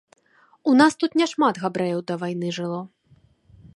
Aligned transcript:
У 0.71 0.73
нас 0.79 0.95
тут 1.01 1.11
няшмат 1.21 1.61
габрэяў 1.65 1.99
да 2.13 2.17
вайны 2.25 2.47
жыло. 2.59 2.81